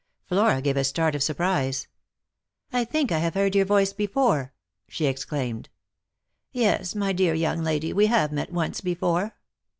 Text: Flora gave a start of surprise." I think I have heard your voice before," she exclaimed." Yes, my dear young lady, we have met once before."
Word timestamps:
Flora 0.25 0.63
gave 0.63 0.77
a 0.77 0.83
start 0.83 1.13
of 1.13 1.21
surprise." 1.21 1.87
I 2.73 2.83
think 2.85 3.11
I 3.11 3.19
have 3.19 3.35
heard 3.35 3.53
your 3.53 3.65
voice 3.65 3.93
before," 3.93 4.51
she 4.87 5.05
exclaimed." 5.05 5.69
Yes, 6.51 6.95
my 6.95 7.13
dear 7.13 7.35
young 7.35 7.61
lady, 7.61 7.93
we 7.93 8.07
have 8.07 8.31
met 8.31 8.51
once 8.51 8.81
before." 8.81 9.35